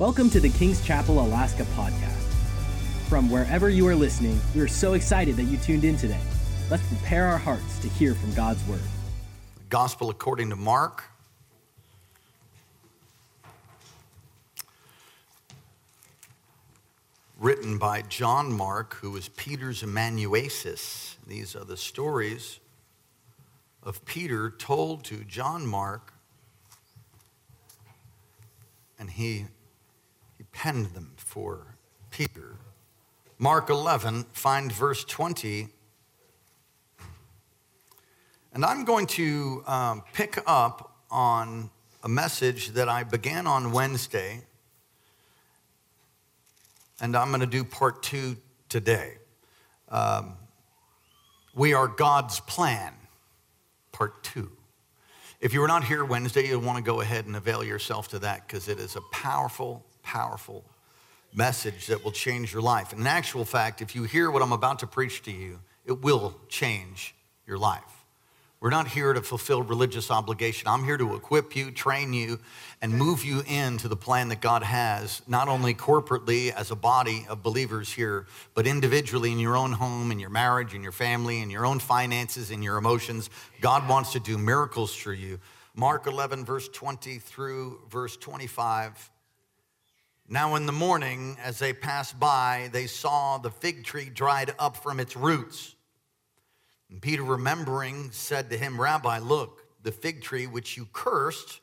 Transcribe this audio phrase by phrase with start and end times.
[0.00, 2.32] Welcome to the King's Chapel Alaska podcast.
[3.10, 6.22] From wherever you are listening, we are so excited that you tuned in today.
[6.70, 8.80] Let's prepare our hearts to hear from God's word.
[9.68, 11.04] Gospel according to Mark.
[17.38, 21.18] Written by John Mark, who was Peter's amanuensis.
[21.26, 22.58] These are the stories
[23.82, 26.14] of Peter told to John Mark,
[28.98, 29.44] and he
[30.60, 31.74] penned them for
[32.10, 32.56] Peter.
[33.38, 35.68] Mark 11, find verse 20.
[38.52, 41.70] And I'm going to um, pick up on
[42.02, 44.42] a message that I began on Wednesday,
[47.00, 48.36] and I'm going to do part two
[48.68, 49.14] today.
[49.88, 50.34] Um,
[51.54, 52.92] we are God's plan,
[53.92, 54.50] part two.
[55.40, 58.18] If you were not here Wednesday, you'll want to go ahead and avail yourself to
[58.18, 60.64] that because it is a powerful powerful
[61.32, 62.90] message that will change your life.
[62.90, 66.02] And in actual fact, if you hear what I'm about to preach to you, it
[66.02, 67.14] will change
[67.46, 67.82] your life.
[68.58, 70.66] We're not here to fulfill religious obligation.
[70.66, 72.40] I'm here to equip you, train you,
[72.82, 77.24] and move you into the plan that God has, not only corporately as a body
[77.28, 81.40] of believers here, but individually in your own home, in your marriage, in your family,
[81.40, 83.30] in your own finances, in your emotions.
[83.60, 85.38] God wants to do miracles through you.
[85.76, 89.10] Mark 11, verse 20 through verse 25
[90.32, 94.76] now, in the morning, as they passed by, they saw the fig tree dried up
[94.76, 95.74] from its roots.
[96.88, 101.60] And Peter, remembering, said to him, Rabbi, look, the fig tree which you cursed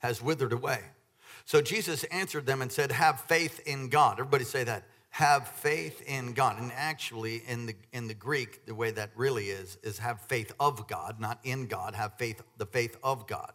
[0.00, 0.80] has withered away.
[1.46, 4.20] So Jesus answered them and said, Have faith in God.
[4.20, 4.84] Everybody say that.
[5.08, 6.60] Have faith in God.
[6.60, 10.52] And actually, in the, in the Greek, the way that really is, is have faith
[10.60, 11.94] of God, not in God.
[11.94, 13.52] Have faith, the faith of God.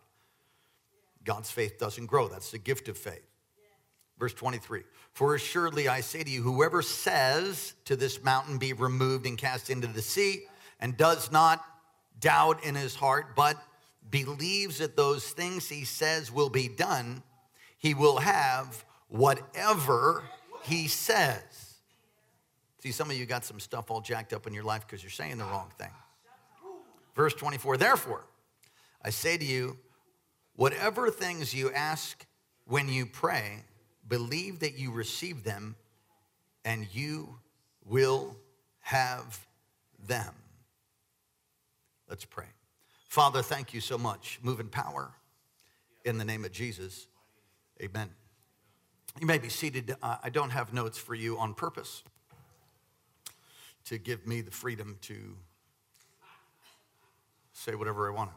[1.24, 2.28] God's faith doesn't grow.
[2.28, 3.27] That's the gift of faith.
[4.20, 9.26] Verse 23 For assuredly I say to you, whoever says to this mountain, be removed
[9.26, 10.44] and cast into the sea,
[10.80, 11.64] and does not
[12.20, 13.58] doubt in his heart, but
[14.10, 17.22] believes that those things he says will be done,
[17.78, 20.24] he will have whatever
[20.64, 21.76] he says.
[22.80, 25.10] See, some of you got some stuff all jacked up in your life because you're
[25.10, 25.92] saying the wrong thing.
[27.16, 28.26] Verse 24 Therefore,
[29.04, 29.78] I say to you,
[30.56, 32.26] whatever things you ask
[32.66, 33.64] when you pray,
[34.08, 35.76] believe that you receive them
[36.66, 37.38] and you
[37.86, 38.36] will
[38.80, 39.46] have
[40.08, 40.34] them.
[42.10, 42.46] Let's pray.
[43.08, 44.40] Father, thank you so much.
[44.42, 45.12] Move in power
[46.06, 47.08] in the name of Jesus.
[47.82, 48.10] Amen.
[49.20, 49.96] You may be seated.
[50.02, 52.04] Uh, I don't have notes for you on purpose
[53.86, 55.36] to give me the freedom to
[57.54, 58.32] say whatever I want.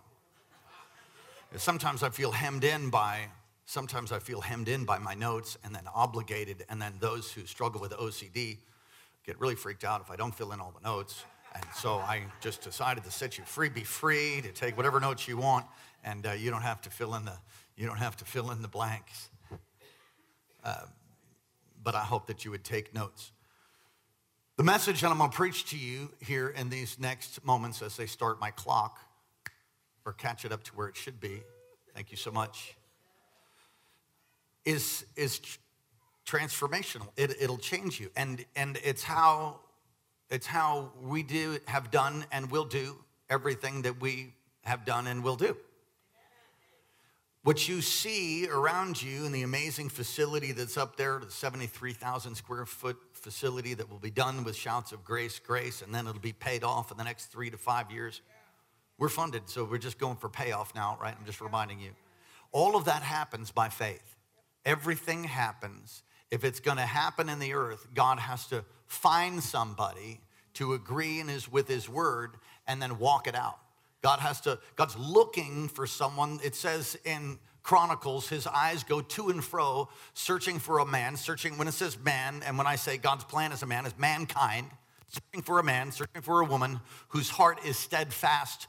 [1.57, 3.27] Sometimes I feel hemmed in by
[3.71, 7.47] Sometimes I feel hemmed in by my notes and then obligated, and then those who
[7.47, 8.59] struggle with OCD
[9.25, 11.25] get really freaked out if I don't fill in all the notes.
[11.55, 15.29] And so I just decided to set you free, be free to take whatever notes
[15.29, 15.67] you want,
[16.03, 17.39] and uh, you don't have to fill in the
[17.77, 19.31] you don't have to fill in the blanks.
[20.65, 20.87] Uh,
[21.81, 23.31] but I hope that you would take notes.
[24.57, 27.97] The message that I'm going to preach to you here in these next moments as
[27.97, 28.99] they start my clock
[30.05, 31.45] or catch it up to where it should be.
[31.95, 32.75] Thank you so much
[34.65, 35.41] is, is
[36.27, 37.09] transformational.
[37.17, 38.11] It, it'll change you.
[38.17, 39.61] And, and it's, how,
[40.31, 42.97] it's how we do, have done and will do
[43.29, 45.57] everything that we have done and will do.
[47.43, 52.67] What you see around you in the amazing facility that's up there, the 73,000 square
[52.67, 56.35] foot facility that will be done with shouts of grace, grace, and then it'll be
[56.35, 58.21] paid off in the next three to five years.
[58.99, 61.15] We're funded, so we're just going for payoff now, right?
[61.19, 61.93] I'm just reminding you.
[62.53, 64.17] All of that happens by faith.
[64.65, 66.03] Everything happens.
[66.31, 70.21] If it's going to happen in the earth, God has to find somebody
[70.55, 73.59] to agree in his, with his word and then walk it out.
[74.03, 76.41] God has to, God's looking for someone.
[76.43, 81.59] It says in Chronicles, his eyes go to and fro, searching for a man, searching,
[81.59, 84.71] when it says man, and when I say God's plan is a man, is mankind,
[85.09, 88.67] searching for a man, searching for a woman whose heart is steadfast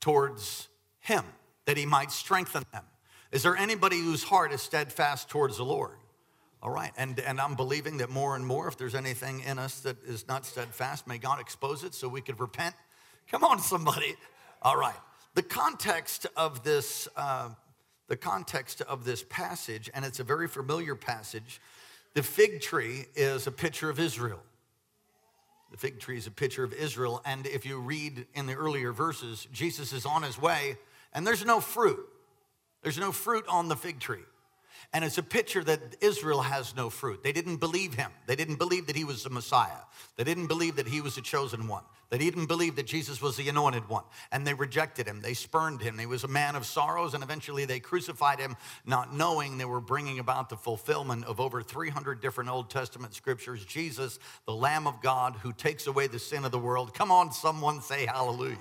[0.00, 0.68] towards
[1.00, 1.24] him,
[1.64, 2.84] that he might strengthen them.
[3.30, 5.98] Is there anybody whose heart is steadfast towards the Lord?
[6.62, 9.80] All right, and, and I'm believing that more and more, if there's anything in us
[9.80, 12.74] that is not steadfast, may God expose it so we could repent.
[13.30, 14.16] Come on, somebody.
[14.62, 14.96] All right,
[15.34, 17.50] the context of this, uh,
[18.08, 21.60] the context of this passage, and it's a very familiar passage.
[22.14, 24.40] The fig tree is a picture of Israel.
[25.70, 28.90] The fig tree is a picture of Israel, and if you read in the earlier
[28.90, 30.76] verses, Jesus is on his way,
[31.12, 32.04] and there's no fruit.
[32.82, 34.24] There's no fruit on the fig tree.
[34.92, 37.22] And it's a picture that Israel has no fruit.
[37.22, 38.10] They didn't believe him.
[38.26, 39.82] They didn't believe that he was the Messiah.
[40.16, 41.82] They didn't believe that he was the chosen one.
[42.08, 44.04] They didn't believe that Jesus was the anointed one.
[44.32, 45.20] And they rejected him.
[45.20, 45.98] They spurned him.
[45.98, 47.12] He was a man of sorrows.
[47.12, 51.60] And eventually they crucified him, not knowing they were bringing about the fulfillment of over
[51.60, 53.66] 300 different Old Testament scriptures.
[53.66, 56.94] Jesus, the Lamb of God who takes away the sin of the world.
[56.94, 58.56] Come on, someone say hallelujah.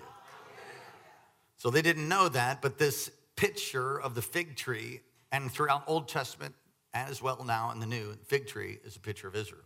[1.56, 5.00] So they didn't know that, but this picture of the fig tree
[5.32, 6.54] and throughout Old Testament
[6.94, 9.64] as well now in the New, fig tree is a picture of Israel.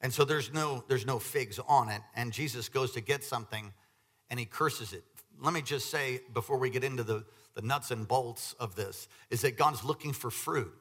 [0.00, 2.02] And so there's no, there's no figs on it.
[2.14, 3.72] And Jesus goes to get something
[4.28, 5.04] and he curses it.
[5.40, 7.24] Let me just say before we get into the,
[7.54, 10.72] the nuts and bolts of this, is that God's looking for fruit.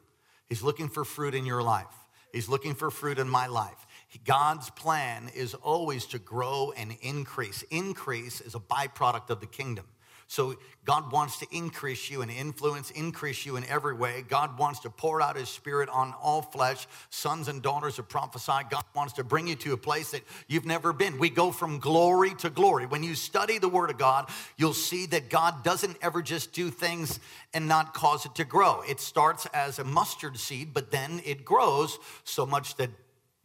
[0.48, 1.86] He's looking for fruit in your life.
[2.34, 3.86] He's looking for fruit in my life.
[4.26, 7.64] God's plan is always to grow and increase.
[7.70, 9.86] Increase is a byproduct of the kingdom.
[10.34, 14.24] So God wants to increase you and influence, increase you in every way.
[14.28, 18.66] God wants to pour out his spirit on all flesh, sons and daughters of prophesy.
[18.72, 21.20] God wants to bring you to a place that you've never been.
[21.20, 22.88] We go from glory to glory.
[22.88, 24.28] When you study the word of God,
[24.58, 27.20] you'll see that God doesn't ever just do things
[27.54, 28.82] and not cause it to grow.
[28.90, 32.90] It starts as a mustard seed, but then it grows so much that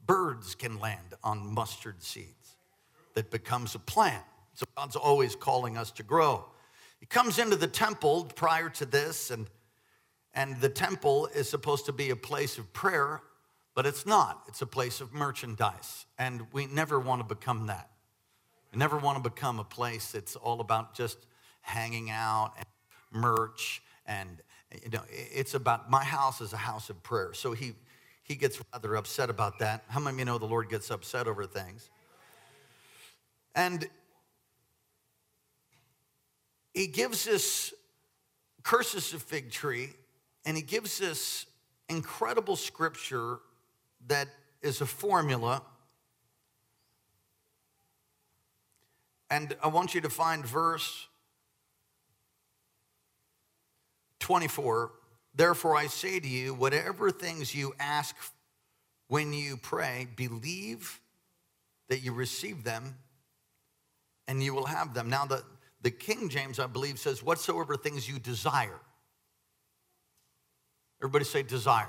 [0.07, 2.57] birds can land on mustard seeds
[3.13, 4.25] that becomes a plant.
[4.55, 6.47] So God's always calling us to grow.
[7.01, 9.47] He comes into the temple prior to this, and,
[10.35, 13.23] and the temple is supposed to be a place of prayer,
[13.75, 14.43] but it's not.
[14.49, 16.07] It's a place of merchandise.
[16.19, 17.91] And we never want to become that.
[18.73, 21.19] We never want to become a place that's all about just
[21.61, 22.67] hanging out and
[23.23, 23.83] merch.
[24.07, 24.43] And,
[24.83, 27.33] you know, it's about my house is a house of prayer.
[27.33, 27.75] So he,
[28.25, 29.85] he gets rather upset about that.
[29.89, 31.89] How many of you know the Lord gets upset over things?
[33.55, 33.89] And
[36.79, 37.75] he gives us
[38.63, 39.89] curses a fig tree
[40.45, 41.45] and he gives us
[41.89, 43.39] incredible scripture
[44.07, 44.29] that
[44.63, 45.61] is a formula.
[49.29, 51.09] And i want you to find verse
[54.21, 54.93] 24
[55.35, 58.15] therefore i say to you whatever things you ask
[59.09, 61.01] when you pray believe
[61.89, 62.95] that you receive them
[64.29, 65.09] and you will have them.
[65.09, 65.43] Now the
[65.89, 68.79] the King James, I believe, says, whatsoever things you desire.
[71.01, 71.89] Everybody say desire.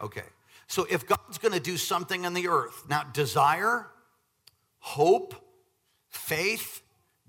[0.00, 0.22] Okay.
[0.68, 3.88] So if God's going to do something on the earth, now desire,
[4.78, 5.34] hope,
[6.08, 6.82] faith,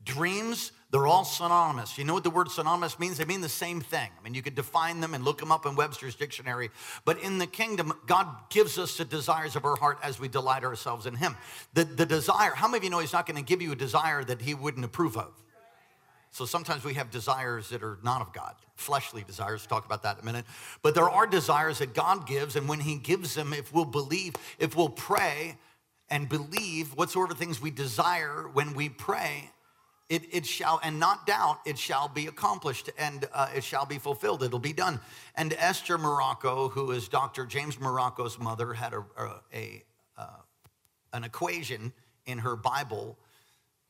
[0.03, 1.97] dreams, they're all synonymous.
[1.97, 3.17] You know what the word synonymous means?
[3.17, 4.12] They mean the same thing.
[4.19, 6.69] I mean, you could define them and look them up in Webster's dictionary.
[7.06, 10.63] But in the kingdom, God gives us the desires of our heart as we delight
[10.63, 11.35] ourselves in Him.
[11.73, 13.75] The, the desire, how many of you know He's not going to give you a
[13.75, 15.33] desire that He wouldn't approve of?
[16.36, 19.66] So sometimes we have desires that are not of God, fleshly desires.
[19.66, 20.44] Talk about that in a minute.
[20.82, 24.34] But there are desires that God gives, and when He gives them, if we'll believe,
[24.60, 25.56] if we'll pray
[26.10, 29.50] and believe whatsoever things we desire when we pray,
[30.10, 33.98] it, it shall, and not doubt, it shall be accomplished and uh, it shall be
[33.98, 34.44] fulfilled.
[34.44, 35.00] It'll be done.
[35.38, 37.46] And Esther Marocco, who is Dr.
[37.46, 39.84] James Marocco's mother, had a, a, a
[40.18, 40.26] uh,
[41.14, 41.94] an equation
[42.26, 43.18] in her Bible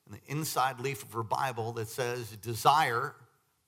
[0.09, 3.15] the inside leaf of her Bible that says desire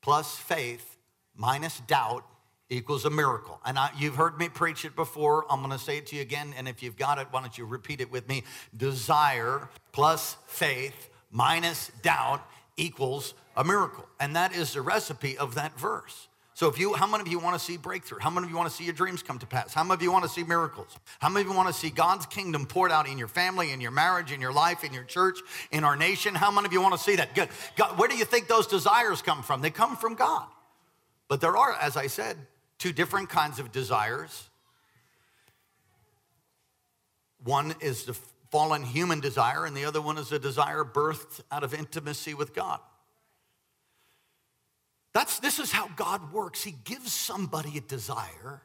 [0.01, 0.97] plus faith
[1.35, 2.23] minus doubt
[2.69, 3.59] equals a miracle.
[3.65, 5.45] And I, you've heard me preach it before.
[5.49, 6.53] I'm going to say it to you again.
[6.57, 8.43] And if you've got it, why don't you repeat it with me?
[8.75, 12.45] Desire plus faith minus doubt
[12.75, 14.07] equals a miracle.
[14.19, 16.26] And that is the recipe of that verse.
[16.57, 18.17] So if you, how many of you want to see breakthrough?
[18.19, 19.75] How many of you want to see your dreams come to pass?
[19.75, 20.97] How many of you want to see miracles?
[21.19, 23.79] How many of you want to see God's kingdom poured out in your family, in
[23.79, 25.37] your marriage, in your life, in your church,
[25.69, 26.33] in our nation?
[26.33, 27.35] How many of you want to see that?
[27.35, 27.49] Good.
[27.75, 29.61] God, where do you think those desires come from?
[29.61, 30.47] They come from God.
[31.27, 32.37] But there are, as I said,
[32.79, 34.49] two different kinds of desires.
[37.43, 38.17] One is the
[38.49, 42.55] fallen human desire, and the other one is a desire birthed out of intimacy with
[42.55, 42.79] God.
[45.17, 46.63] That's, this is how God works.
[46.63, 48.61] He gives somebody a desire,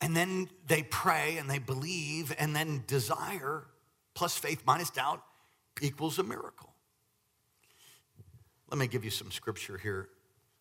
[0.00, 3.64] and then they pray and they believe, and then desire
[4.14, 5.20] plus faith minus doubt
[5.82, 6.72] equals a miracle.
[8.70, 10.10] Let me give you some scripture here.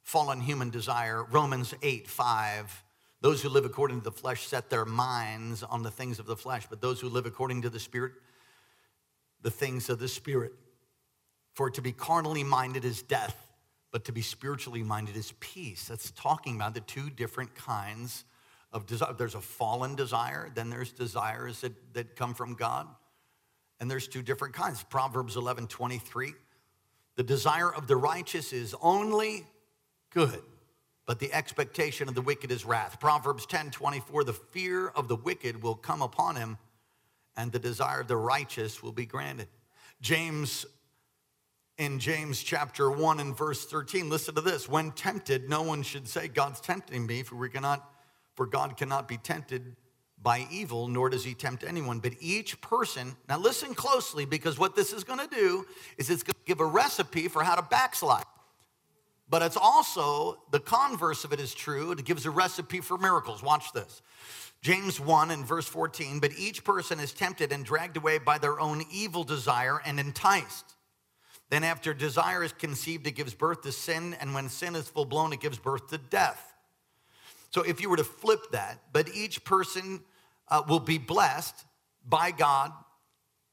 [0.02, 2.84] Fallen human desire, Romans 8 5.
[3.22, 6.36] Those who live according to the flesh set their minds on the things of the
[6.36, 8.14] flesh, but those who live according to the Spirit,
[9.44, 10.54] the things of the Spirit.
[11.54, 13.53] For to be carnally minded is death
[13.94, 15.86] but to be spiritually minded is peace.
[15.86, 18.26] That's talking about the two different kinds
[18.74, 19.14] of desire.
[19.14, 22.88] There's a fallen desire, then there's desires that, that come from God,
[23.80, 24.84] and there's two different kinds.
[24.84, 26.34] Proverbs 11 23.
[27.16, 29.46] The desire of the righteous is only
[30.10, 30.42] good.
[31.06, 33.00] but the expectation of the wicked is wrath.
[33.00, 36.58] Proverbs 10 24, the fear of the wicked will come upon him,
[37.38, 39.50] and the desire of the righteous will be granted.
[40.02, 40.66] James,
[41.78, 44.70] in James chapter 1 and verse 13, listen to this.
[44.70, 47.90] When tempted, no one should say, God's tempting me, for we cannot,
[48.36, 49.76] for God cannot be tempted
[50.22, 52.00] by evil, nor does he tempt anyone.
[52.00, 55.66] But each person, now listen closely, because what this is gonna do
[55.98, 58.26] is it's gonna give a recipe for how to backslide.
[59.30, 61.92] But it's also the converse of it is true.
[61.92, 63.42] It gives a recipe for miracles.
[63.42, 64.02] Watch this.
[64.62, 68.60] James 1 and verse 14, but each person is tempted and dragged away by their
[68.60, 70.73] own evil desire and enticed.
[71.54, 75.06] Then, after desire is conceived, it gives birth to sin, and when sin is full
[75.06, 76.56] blown, it gives birth to death.
[77.52, 80.02] So, if you were to flip that, but each person
[80.48, 81.54] uh, will be blessed
[82.10, 82.72] by God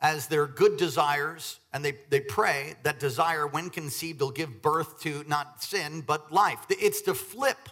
[0.00, 5.02] as their good desires, and they, they pray that desire, when conceived, will give birth
[5.02, 6.60] to not sin, but life.
[6.70, 7.68] It's to flip.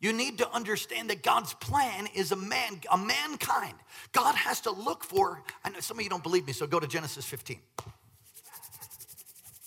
[0.00, 3.74] You need to understand that God's plan is a man, a mankind.
[4.12, 6.80] God has to look for, I know some of you don't believe me, so go
[6.80, 7.58] to Genesis 15.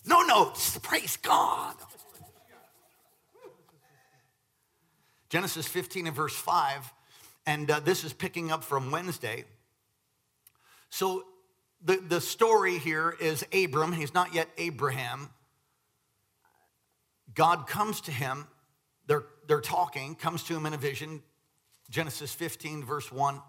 [0.05, 1.75] No notes, praise God.
[5.29, 6.93] Genesis 15 and verse 5,
[7.48, 9.45] and uh, this is picking up from Wednesday.
[10.89, 11.24] So
[11.83, 13.93] the, the story here is Abram.
[13.93, 15.29] He's not yet Abraham.
[17.33, 18.48] God comes to him.
[19.07, 21.24] They're, they're talking, comes to him in a vision.
[21.89, 23.41] Genesis 15, verse 1.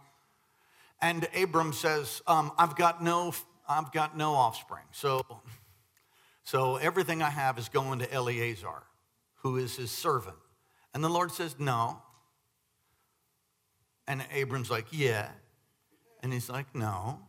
[1.02, 3.34] And Abram says, um, I've got no,
[3.68, 4.84] I've got no offspring.
[4.92, 5.25] So,
[6.45, 8.83] so everything I have is going to Eliezer,
[9.37, 10.37] who is his servant.
[10.93, 12.03] And the Lord says, No.
[14.07, 15.29] And Abram's like, Yeah.
[16.23, 17.21] And he's like, No.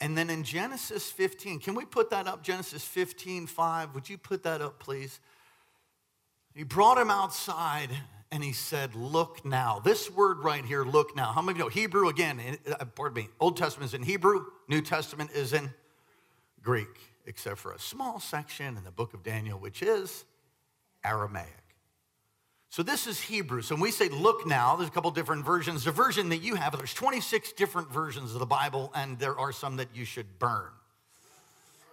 [0.00, 2.42] And then in Genesis 15, can we put that up?
[2.42, 3.94] Genesis 15, 5.
[3.94, 5.20] Would you put that up, please?
[6.54, 7.90] He brought him outside
[8.30, 9.80] and he said, Look now.
[9.84, 11.32] This word right here, look now.
[11.32, 12.40] How many of you know Hebrew again?
[12.66, 13.28] Uh, pardon me.
[13.40, 15.70] Old Testament is in Hebrew, New Testament is in
[16.62, 20.24] Greek, except for a small section in the book of Daniel, which is
[21.04, 21.48] Aramaic.
[22.70, 23.62] So this is Hebrew.
[23.62, 25.84] So when we say look now, there's a couple different versions.
[25.84, 29.52] The version that you have, there's 26 different versions of the Bible, and there are
[29.52, 30.70] some that you should burn.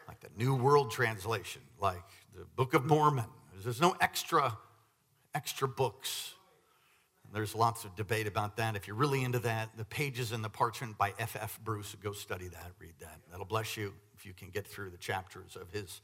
[0.08, 2.04] Like the New World Translation, like
[2.36, 3.26] the Book of Mormon.
[3.64, 4.58] There's no extra,
[5.34, 6.34] extra books.
[7.34, 8.76] There's lots of debate about that.
[8.76, 11.38] If you're really into that, the pages in the parchment by F.F.
[11.42, 11.60] F.
[11.64, 13.20] Bruce, go study that, read that.
[13.32, 13.94] That'll bless you
[14.26, 16.02] you can get through the chapters of his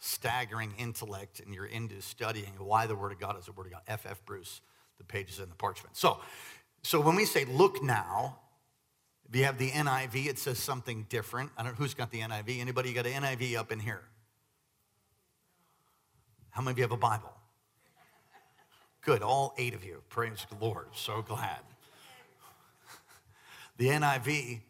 [0.00, 3.72] staggering intellect and you're into studying why the Word of God is the Word of
[3.72, 3.82] God.
[3.88, 4.12] F.F.
[4.12, 4.24] F.
[4.24, 4.60] Bruce,
[4.98, 5.96] the pages in the parchment.
[5.96, 6.20] So,
[6.82, 8.38] so when we say look now,
[9.28, 11.50] if you have the NIV, it says something different.
[11.56, 12.60] I don't know who's got the NIV.
[12.60, 14.02] Anybody got an NIV up in here?
[16.50, 17.32] How many of you have a Bible?
[19.02, 20.02] Good, all eight of you.
[20.08, 20.88] Praise the Lord.
[20.94, 21.60] So glad.
[23.76, 24.60] The NIV,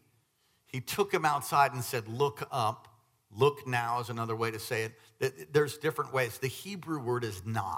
[0.67, 2.88] he took him outside and said, Look up.
[3.31, 5.53] Look now is another way to say it.
[5.53, 6.39] There's different ways.
[6.39, 7.77] The Hebrew word is na.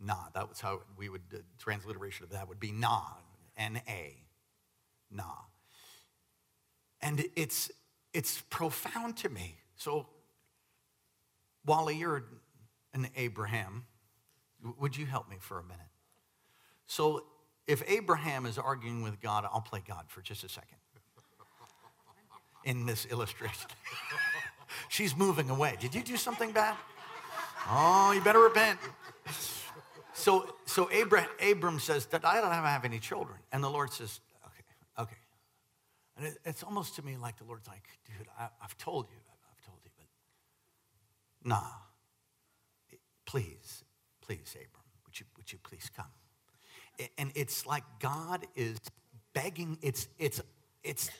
[0.00, 0.16] Na.
[0.34, 3.02] That was how we would, the transliteration of that would be na.
[3.56, 4.16] N A.
[5.10, 5.24] Na.
[7.02, 7.70] And it's,
[8.14, 9.56] it's profound to me.
[9.76, 10.06] So,
[11.66, 12.24] Wally, you're
[12.94, 13.84] an Abraham.
[14.78, 15.80] Would you help me for a minute?
[16.86, 17.24] So,
[17.66, 20.79] if Abraham is arguing with God, I'll play God for just a second
[22.64, 23.70] in this illustration.
[24.88, 25.76] She's moving away.
[25.80, 26.76] Did you do something bad?
[27.68, 28.78] Oh, you better repent.
[30.12, 33.38] So, so Abram, Abram says that I don't have any children.
[33.52, 35.16] And the Lord says, okay, okay.
[36.16, 39.16] And it, it's almost to me like the Lord's like, dude, I, have told you,
[39.50, 40.06] I've told you, but
[41.48, 41.62] nah,
[43.24, 43.84] please,
[44.20, 46.06] please, Abram, would you, would you please come?
[47.16, 48.78] And it's like God is
[49.32, 50.42] begging, it's, it's,
[50.84, 51.10] it's,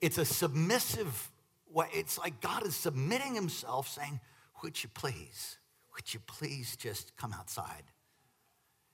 [0.00, 1.30] it's a submissive
[1.72, 1.86] way.
[1.92, 4.20] It's like God is submitting himself, saying,
[4.62, 5.58] Would you please,
[5.94, 7.84] would you please just come outside?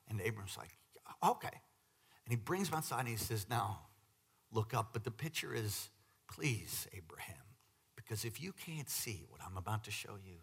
[0.08, 0.70] And Abram's like,
[1.22, 1.48] Okay.
[2.26, 3.80] And he brings him outside and he says, Now,
[4.50, 4.90] look up.
[4.92, 5.90] But the picture is,
[6.26, 7.36] Please, Abraham,
[7.96, 10.36] because if you can't see what I'm about to show you,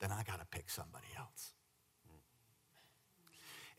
[0.00, 1.52] then I got to pick somebody else.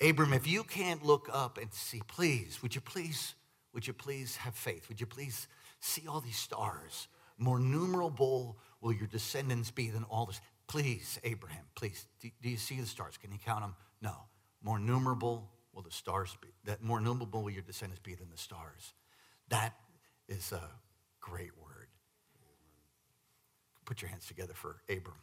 [0.01, 3.35] Abram, if you can't look up and see, please, would you please,
[3.73, 4.89] would you please have faith?
[4.89, 5.47] Would you please
[5.79, 7.07] see all these stars?
[7.37, 10.39] More numerable will your descendants be than all this.
[10.67, 13.17] Please, Abraham, please, do, do you see the stars?
[13.17, 13.75] Can you count them?
[14.01, 14.15] No.
[14.63, 16.47] More numerable will the stars be.
[16.63, 18.93] That more numerable will your descendants be than the stars.
[19.49, 19.75] That
[20.27, 20.61] is a
[21.21, 21.87] great word.
[23.85, 25.17] Put your hands together for Abram.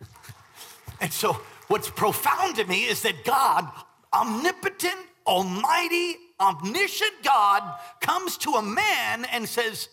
[1.00, 3.68] and so, what's profound to me is that God
[4.12, 9.88] omnipotent, almighty, omniscient God comes to a man and says,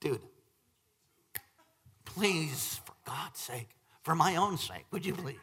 [0.00, 0.20] Dude,
[2.04, 3.68] please, for God's sake,
[4.02, 5.36] for my own sake, would you please?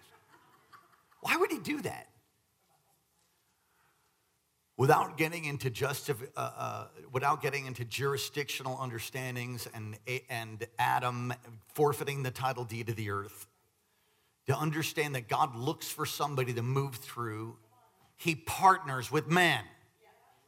[1.22, 2.08] Why would he do that?
[4.78, 9.98] Without getting into just uh, uh, without getting into jurisdictional understandings and
[10.30, 11.34] and Adam
[11.74, 13.48] forfeiting the title deed of the earth,
[14.48, 17.58] to understand that God looks for somebody to move through,
[18.20, 19.64] He partners with man.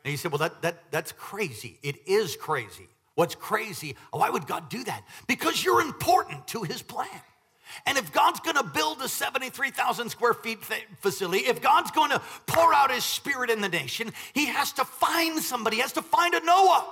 [0.04, 1.80] And you said, well, that, that, that's crazy.
[1.82, 2.88] It is crazy.
[3.16, 3.96] What's crazy?
[4.12, 5.04] Why would God do that?
[5.26, 7.08] Because you're important to His plan.
[7.86, 10.60] And if God's gonna build a 73,000 square feet
[11.00, 15.40] facility, if God's gonna pour out his spirit in the nation, he has to find
[15.40, 16.86] somebody, he has to find a Noah.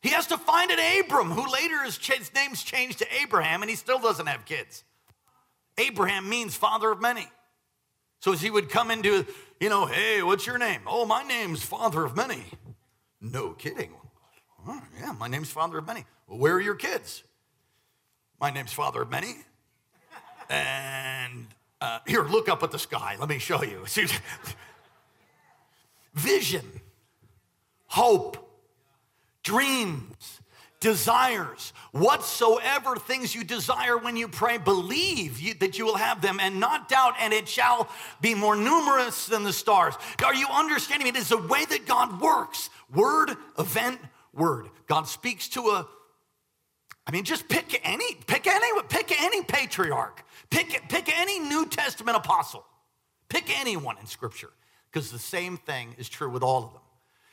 [0.00, 1.98] He has to find an Abram, who later his
[2.34, 4.84] name's changed to Abraham, and he still doesn't have kids.
[5.78, 7.26] Abraham means father of many.
[8.18, 9.26] So as he would come into,
[9.62, 10.80] you know, hey, what's your name?
[10.88, 12.42] Oh, my name's father of many.
[13.20, 13.92] No kidding.
[14.66, 16.04] Oh, yeah, my name's father of many.
[16.26, 17.22] Well, where are your kids?
[18.40, 19.36] My name's father of many.
[20.50, 21.46] And
[21.80, 23.14] uh, here, look up at the sky.
[23.20, 23.84] Let me show you.
[26.14, 26.80] Vision,
[27.86, 28.36] hope,
[29.44, 30.40] dreams,
[30.82, 36.38] desires, whatsoever things you desire when you pray, believe you, that you will have them
[36.40, 37.88] and not doubt, and it shall
[38.20, 39.94] be more numerous than the stars.
[40.22, 41.08] Are you understanding?
[41.08, 43.98] It is the way that God works word, event,
[44.34, 44.68] word.
[44.86, 45.88] God speaks to a
[47.04, 52.16] I mean, just pick any, pick any, pick any patriarch, pick, pick any New Testament
[52.16, 52.64] apostle,
[53.28, 54.50] pick anyone in Scripture,
[54.90, 56.82] because the same thing is true with all of them.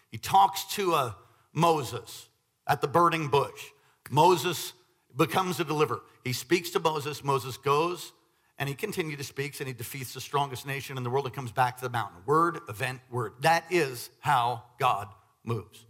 [0.09, 1.15] He talks to a
[1.53, 2.28] Moses
[2.69, 3.65] at the burning bush.
[4.09, 4.73] Moses
[5.17, 6.01] becomes a deliverer.
[6.23, 7.23] He speaks to Moses.
[7.23, 8.13] Moses goes
[8.57, 11.33] and he continues to speak and he defeats the strongest nation in the world and
[11.33, 12.21] comes back to the mountain.
[12.25, 13.33] Word, event, word.
[13.41, 15.07] That is how God
[15.43, 15.85] moves.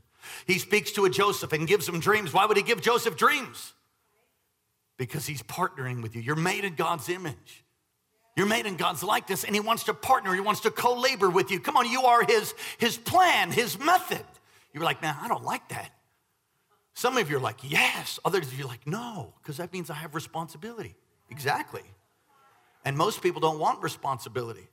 [0.45, 2.33] He speaks to a Joseph and gives him dreams.
[2.33, 3.73] Why would he give Joseph dreams?
[4.97, 6.21] Because he's partnering with you.
[6.21, 7.63] You're made in God's image.
[8.35, 10.33] You're made in God's likeness, and he wants to partner.
[10.33, 11.59] He wants to co-labor with you.
[11.59, 14.23] Come on, you are his, his plan, his method.
[14.73, 15.91] You're like, man, I don't like that.
[16.99, 18.19] Some of you are like, yes.
[18.25, 20.97] Others of you are like, no, because that means I have responsibility.
[21.29, 21.83] Exactly.
[22.83, 24.67] And most people don't want responsibility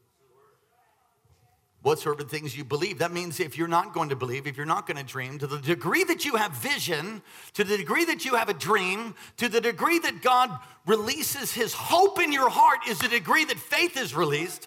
[1.82, 2.98] what sort of things you believe.
[2.98, 5.46] That means if you're not going to believe, if you're not going to dream, to
[5.46, 9.48] the degree that you have vision, to the degree that you have a dream, to
[9.48, 10.50] the degree that God
[10.84, 14.66] releases his hope in your heart, is the degree that faith is released,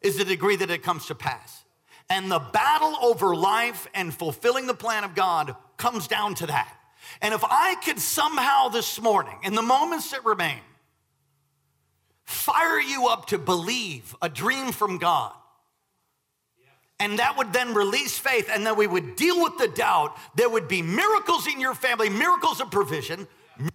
[0.00, 1.62] is the degree that it comes to pass.
[2.10, 6.76] And the battle over life and fulfilling the plan of God comes down to that.
[7.22, 10.58] And if I could somehow this morning, in the moments that remain,
[12.24, 15.32] fire you up to believe a dream from God,
[16.98, 20.16] and that would then release faith, and then we would deal with the doubt.
[20.34, 23.26] There would be miracles in your family, miracles of provision,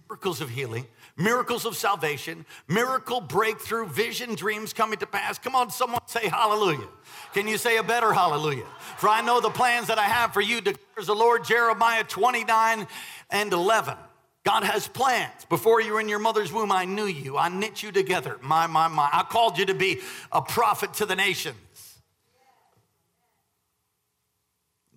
[0.08, 5.38] miracles of healing, miracles of salvation, miracle breakthrough, vision, dreams coming to pass.
[5.38, 6.88] Come on, someone say hallelujah.
[7.32, 8.66] Can you say a better hallelujah?
[8.98, 12.86] For I know the plans that I have for you, declares the Lord, Jeremiah 29
[13.30, 13.96] and 11.
[14.44, 15.44] God has plans.
[15.48, 17.36] Before you were in your mother's womb, I knew you.
[17.36, 18.38] I knit you together.
[18.40, 19.08] My, my, my.
[19.12, 20.00] I called you to be
[20.30, 21.56] a prophet to the nations.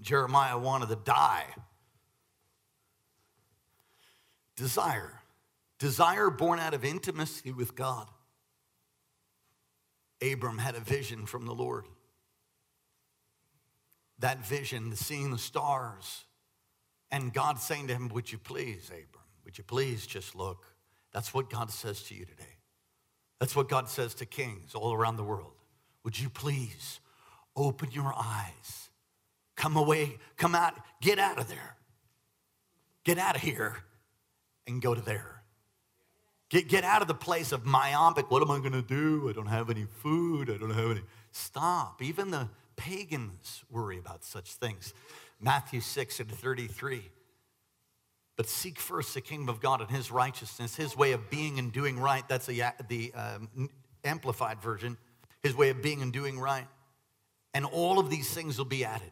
[0.01, 1.45] Jeremiah wanted to die.
[4.55, 5.18] Desire.
[5.79, 8.07] Desire born out of intimacy with God.
[10.21, 11.85] Abram had a vision from the Lord.
[14.19, 16.25] That vision, seeing the stars,
[17.09, 20.65] and God saying to him, Would you please, Abram, would you please just look?
[21.13, 22.57] That's what God says to you today.
[23.39, 25.53] That's what God says to kings all around the world.
[26.03, 26.99] Would you please
[27.55, 28.89] open your eyes
[29.59, 31.75] Come away, come out, get out of there.
[33.03, 33.75] Get out of here
[34.65, 35.38] and go to there.
[36.49, 39.29] Get, get out of the place of myopic, what am I gonna do?
[39.29, 41.01] I don't have any food, I don't have any.
[41.31, 42.01] Stop.
[42.01, 44.93] Even the pagans worry about such things.
[45.39, 47.03] Matthew 6 and 33.
[48.35, 51.71] But seek first the kingdom of God and his righteousness, his way of being and
[51.71, 52.27] doing right.
[52.27, 53.69] That's the, the um,
[54.03, 54.97] amplified version.
[55.43, 56.67] His way of being and doing right.
[57.53, 59.11] And all of these things will be added.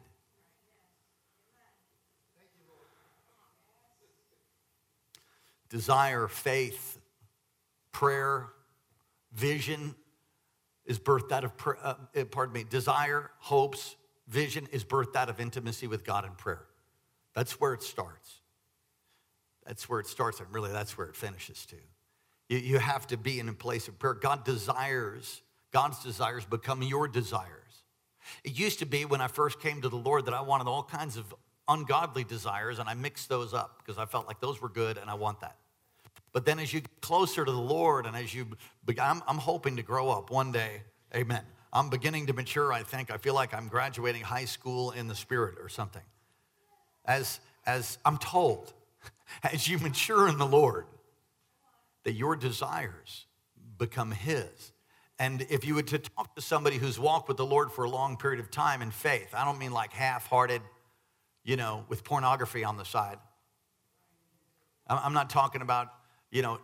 [5.68, 6.97] desire, faith,
[7.92, 8.48] prayer,
[9.32, 9.94] vision
[10.84, 13.96] is birthed out of, uh, uh, pardon me, desire, hopes,
[14.26, 16.64] vision is birthed out of intimacy with God in prayer.
[17.34, 18.40] That's where it starts.
[19.66, 21.76] That's where it starts, and really that's where it finishes too.
[22.48, 24.14] You, you have to be in a place of prayer.
[24.14, 27.52] God desires, God's desires become your desires.
[28.44, 30.82] It used to be when I first came to the Lord that I wanted all
[30.82, 31.34] kinds of
[31.68, 35.10] ungodly desires and I mixed those up because I felt like those were good and
[35.10, 35.56] I want that.
[36.38, 38.46] But then as you get closer to the Lord and as you,
[39.00, 41.42] I'm, I'm hoping to grow up one day, amen.
[41.72, 43.10] I'm beginning to mature, I think.
[43.10, 46.04] I feel like I'm graduating high school in the spirit or something.
[47.04, 48.72] As, as I'm told,
[49.42, 50.86] as you mature in the Lord,
[52.04, 53.26] that your desires
[53.76, 54.70] become His.
[55.18, 57.90] And if you were to talk to somebody who's walked with the Lord for a
[57.90, 60.62] long period of time in faith, I don't mean like half hearted,
[61.42, 63.18] you know, with pornography on the side.
[64.86, 65.88] I'm not talking about,
[66.30, 66.60] you know,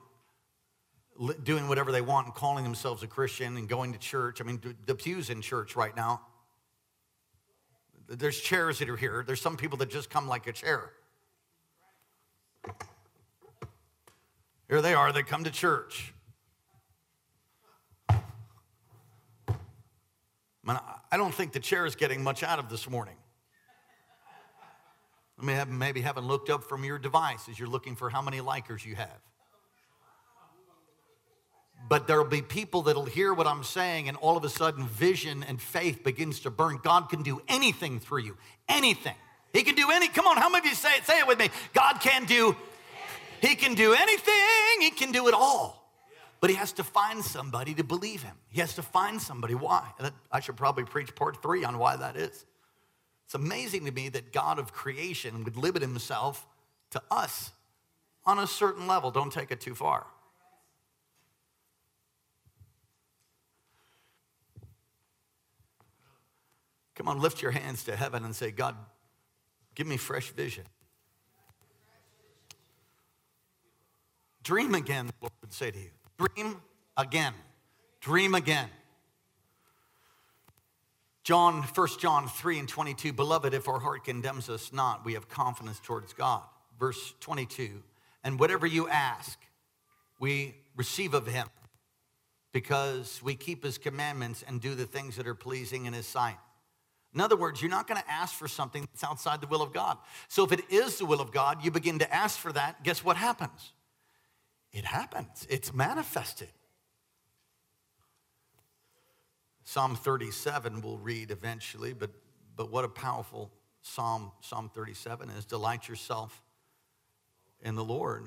[1.44, 4.40] doing whatever they want and calling themselves a Christian and going to church.
[4.40, 6.20] I mean, the pews in church right now.
[8.08, 9.24] There's chairs that are here.
[9.26, 10.90] There's some people that just come like a chair.
[14.68, 16.12] Here they are, they come to church.
[20.62, 20.80] Man,
[21.12, 23.16] I don't think the chair is getting much out of this morning.
[25.40, 28.96] Maybe haven't looked up from your device as you're looking for how many likers you
[28.96, 29.20] have.
[31.86, 35.44] But there'll be people that'll hear what I'm saying, and all of a sudden, vision
[35.46, 36.78] and faith begins to burn.
[36.82, 38.36] God can do anything through you.
[38.68, 39.14] Anything.
[39.52, 40.08] He can do any.
[40.08, 41.04] Come on, how many of you say it?
[41.04, 41.50] Say it with me.
[41.74, 42.56] God can do.
[43.40, 44.80] He can do anything.
[44.80, 45.84] He can do it all.
[46.40, 48.36] But he has to find somebody to believe him.
[48.48, 49.54] He has to find somebody.
[49.54, 49.86] Why?
[50.32, 52.46] I should probably preach part three on why that is.
[53.26, 56.46] It's amazing to me that God of creation would limit himself
[56.90, 57.50] to us
[58.26, 59.10] on a certain level.
[59.10, 60.06] Don't take it too far.
[66.94, 68.76] Come on, lift your hands to heaven and say, God,
[69.74, 70.64] give me fresh vision.
[74.42, 75.90] Dream again, the Lord would say to you.
[76.18, 76.60] Dream
[76.96, 77.32] again.
[78.00, 78.68] Dream again.
[81.24, 85.26] John, 1 John 3 and 22, beloved, if our heart condemns us not, we have
[85.30, 86.42] confidence towards God.
[86.78, 87.82] Verse 22,
[88.22, 89.38] and whatever you ask,
[90.20, 91.48] we receive of him
[92.52, 96.36] because we keep his commandments and do the things that are pleasing in his sight.
[97.14, 99.72] In other words, you're not going to ask for something that's outside the will of
[99.72, 99.98] God.
[100.28, 103.04] So if it is the will of God, you begin to ask for that, guess
[103.04, 103.72] what happens?
[104.72, 106.48] It happens, it's manifested.
[109.62, 112.10] Psalm 37 we'll read eventually, but,
[112.56, 113.50] but what a powerful
[113.82, 115.44] psalm Psalm 37 is.
[115.44, 116.42] Delight yourself
[117.62, 118.26] in the Lord.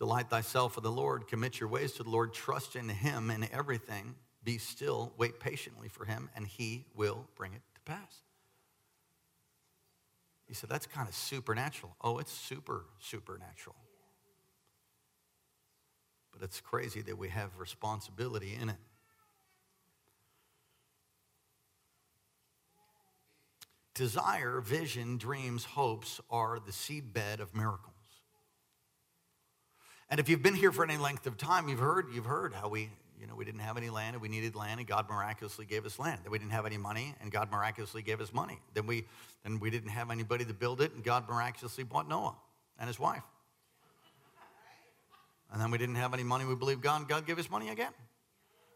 [0.00, 3.46] Delight thyself in the Lord, commit your ways to the Lord, trust in him in
[3.52, 8.22] everything, be still, wait patiently for him, and he will bring it to pass.
[10.48, 11.94] You said, that's kind of supernatural.
[12.00, 13.76] Oh, it's super, supernatural.
[16.32, 18.76] But it's crazy that we have responsibility in it.
[23.92, 27.89] Desire, vision, dreams, hopes are the seedbed of miracles.
[30.10, 32.68] And if you've been here for any length of time, you've heard, you've heard how
[32.68, 35.66] we you know, we didn't have any land and we needed land and God miraculously
[35.66, 36.20] gave us land.
[36.22, 38.58] Then we didn't have any money and God miraculously gave us money.
[38.72, 39.04] Then we,
[39.44, 42.34] then we didn't have anybody to build it and God miraculously bought Noah
[42.78, 43.22] and his wife.
[45.52, 46.46] And then we didn't have any money.
[46.46, 47.92] We believed God and God gave us money again.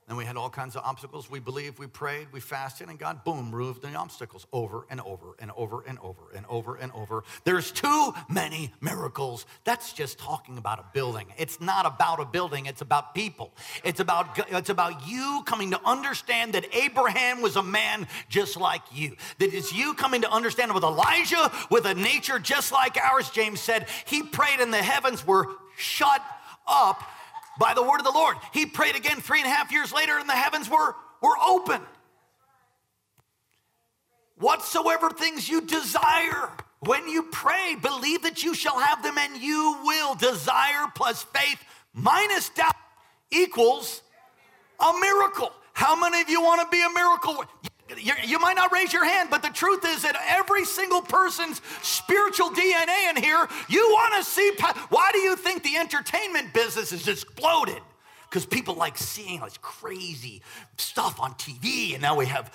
[0.06, 1.30] Then we had all kinds of obstacles.
[1.30, 5.34] We believed, we prayed, we fasted, and God, boom, removed the obstacles over and over
[5.38, 7.24] and over and over and over and over.
[7.44, 9.46] There's too many miracles.
[9.64, 11.28] That's just talking about a building.
[11.38, 13.54] It's not about a building, it's about people.
[13.82, 18.82] It's about, it's about you coming to understand that Abraham was a man just like
[18.92, 19.16] you.
[19.38, 23.60] That it's you coming to understand with Elijah, with a nature just like ours, James
[23.60, 23.86] said.
[24.04, 26.20] He prayed and the heavens were shut
[26.66, 27.02] up
[27.58, 28.36] by the word of the Lord.
[28.52, 31.80] He prayed again three and a half years later, and the heavens were, were open.
[34.36, 39.78] Whatsoever things you desire, when you pray, believe that you shall have them, and you
[39.84, 40.14] will.
[40.14, 41.62] Desire plus faith
[41.92, 42.74] minus doubt
[43.30, 44.02] equals
[44.80, 45.52] a miracle.
[45.72, 47.44] How many of you want to be a miracle?
[47.98, 51.60] You, you might not raise your hand, but the truth is that every single person's
[51.82, 54.52] spiritual DNA in here, you want to see.
[54.88, 57.80] Why do you think the entertainment business has exploded?
[58.28, 60.42] Because people like seeing this crazy
[60.78, 62.52] stuff on TV, and now we have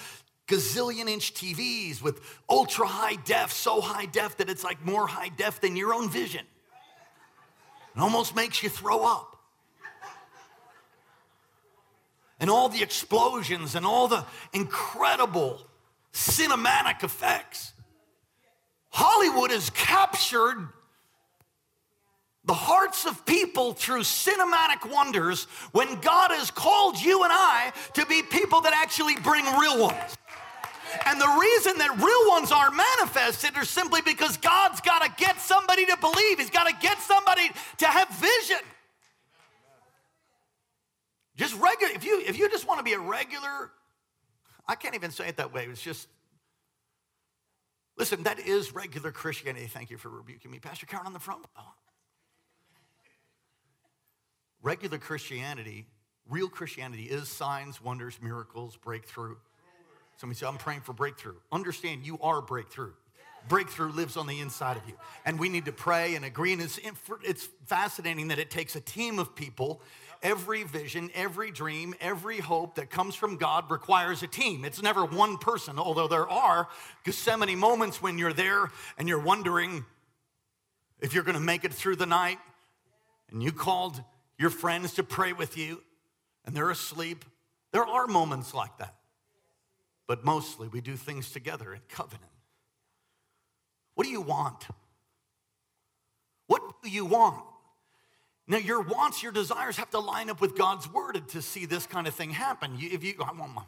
[0.47, 5.29] gazillion inch TVs with ultra high def, so high def that it's like more high
[5.29, 6.43] def than your own vision.
[7.95, 9.28] It almost makes you throw up
[12.49, 15.61] and all the explosions and all the incredible
[16.11, 17.73] cinematic effects.
[18.89, 20.67] Hollywood has captured
[22.45, 28.05] the hearts of people through cinematic wonders when God has called you and I to
[28.07, 30.17] be people that actually bring real ones.
[31.05, 35.39] And the reason that real ones aren't manifested are simply because God's got to get
[35.39, 36.39] somebody to believe.
[36.39, 38.65] He's got to get somebody to have vision.
[41.39, 43.71] Just regular, if you if you just want to be a regular,
[44.67, 45.63] I can't even say it that way.
[45.71, 46.09] It's just
[47.97, 49.67] listen, that is regular Christianity.
[49.67, 50.59] Thank you for rebuking me.
[50.59, 51.45] Pastor Karen on the front.
[51.57, 51.61] Oh.
[54.61, 55.85] Regular Christianity,
[56.27, 59.37] real Christianity is signs, wonders, miracles, breakthrough.
[60.17, 61.35] Somebody say, I'm praying for breakthrough.
[61.53, 62.91] Understand you are breakthrough.
[63.47, 64.93] Breakthrough lives on the inside of you.
[65.25, 66.53] And we need to pray and agree.
[66.53, 66.79] And it's,
[67.23, 69.81] it's fascinating that it takes a team of people.
[70.21, 74.65] Every vision, every dream, every hope that comes from God requires a team.
[74.65, 76.67] It's never one person, although there are
[77.05, 79.85] Gethsemane moments when you're there and you're wondering
[80.99, 82.39] if you're going to make it through the night.
[83.31, 84.03] And you called
[84.37, 85.81] your friends to pray with you
[86.45, 87.23] and they're asleep.
[87.71, 88.95] There are moments like that
[90.09, 92.31] but mostly we do things together in covenant.
[93.99, 94.65] What do you want?
[96.47, 97.43] What do you want?
[98.47, 101.85] Now, your wants, your desires have to line up with God's word to see this
[101.85, 102.79] kind of thing happen.
[102.79, 103.63] You, if you, I want my,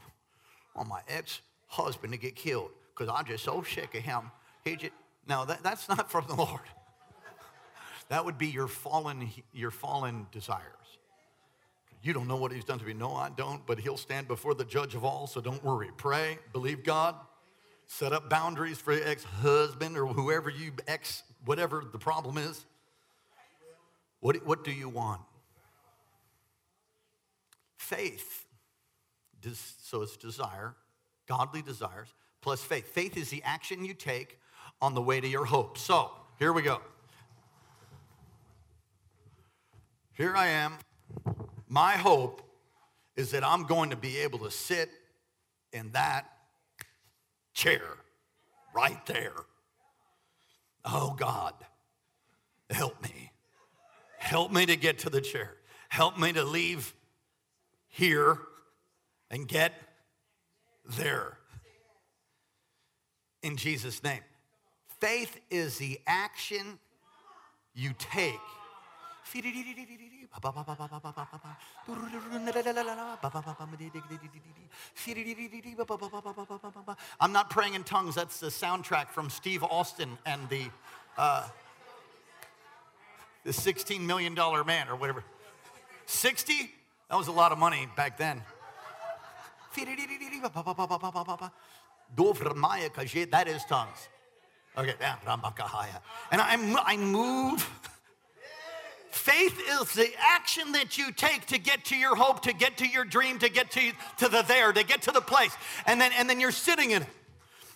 [0.73, 4.31] want my ex husband to get killed because I'm just so sick of him.
[4.63, 4.93] He just,
[5.27, 6.61] no, that, that's not from the Lord.
[8.07, 10.63] that would be your fallen, your fallen desires.
[12.03, 12.93] You don't know what he's done to me.
[12.93, 15.89] No, I don't, but he'll stand before the judge of all, so don't worry.
[15.97, 17.15] Pray, believe God,
[17.91, 22.65] set up boundaries for your ex husband or whoever you ex, whatever the problem is.
[24.21, 25.19] What, what do you want?
[27.77, 28.45] Faith,
[29.83, 30.73] so it's desire,
[31.27, 32.07] godly desires,
[32.39, 32.87] plus faith.
[32.87, 34.39] Faith is the action you take
[34.81, 35.77] on the way to your hope.
[35.77, 36.79] So here we go.
[40.13, 40.77] Here I am
[41.67, 42.41] my hope
[43.17, 44.89] is that I'm going to be able to sit
[45.73, 46.25] in that
[47.53, 47.81] chair
[48.73, 49.33] right there.
[50.85, 51.53] Oh God,
[52.69, 53.31] help me.
[54.17, 55.55] Help me to get to the chair.
[55.89, 56.93] Help me to leave
[57.87, 58.37] here
[59.29, 59.73] and get
[60.97, 61.37] there.
[63.43, 64.21] In Jesus' name.
[64.99, 66.79] Faith is the action
[67.73, 68.39] you take
[77.19, 78.15] I'm not praying in tongues.
[78.15, 80.69] That's the soundtrack from Steve Austin and the
[81.17, 81.47] uh,
[83.43, 85.23] the 16 million dollar man or whatever.
[86.05, 86.71] 60?
[87.09, 88.41] That was a lot of money back then.
[93.31, 94.07] That is tongues.
[94.77, 94.95] Okay,
[96.31, 97.67] and I, I move
[99.21, 102.87] Faith is the action that you take to get to your hope, to get to
[102.87, 105.55] your dream, to get to, to the there, to get to the place.
[105.85, 107.07] And then, and then you're sitting in it.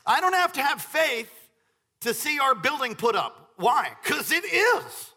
[0.07, 1.31] I don't have to have faith
[2.01, 3.51] to see our building put up.
[3.57, 3.91] Why?
[4.03, 5.11] Because it is.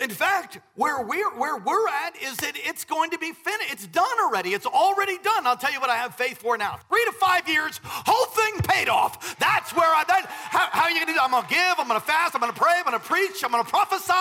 [0.00, 3.72] In fact, where we're, where we're at is that it's going to be finished.
[3.72, 4.54] It's done already.
[4.54, 5.44] It's already done.
[5.44, 6.78] I'll tell you what I have faith for now.
[6.88, 9.36] Three to five years, whole thing paid off.
[9.40, 11.74] That's where I, that, how, how are you going to do I'm going to give,
[11.78, 13.68] I'm going to fast, I'm going to pray, I'm going to preach, I'm going to
[13.68, 14.12] prophesy,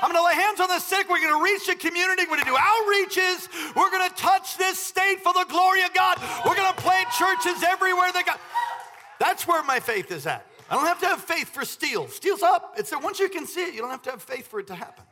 [0.00, 2.40] I'm going to lay hands on the sick, we're going to reach the community, we're
[2.40, 6.16] going to do outreaches, we're going to touch this state for the glory of God,
[6.48, 8.40] we're going to plant churches everywhere that God.
[9.20, 10.46] That's where my faith is at.
[10.70, 12.08] I don't have to have faith for steel.
[12.08, 12.74] Steel's up.
[12.78, 12.98] It's there.
[12.98, 15.04] Once you can see it, you don't have to have faith for it to happen.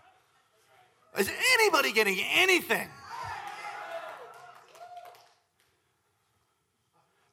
[1.18, 2.88] Is anybody getting anything?